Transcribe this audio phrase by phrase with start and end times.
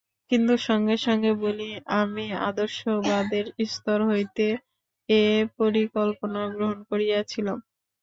[0.31, 1.69] কিন্তু সঙ্গে সঙ্গে বলি,
[2.01, 4.53] আমি আদর্শবাদের স্তর হইতেই
[5.09, 5.23] এ
[5.59, 7.57] পরিকল্পনা গ্রহণ করিয়াছিলাম।